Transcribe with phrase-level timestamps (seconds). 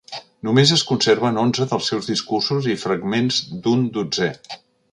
[0.47, 4.31] Només es conserven onze dels seus discursos i fragments d'un dotzè.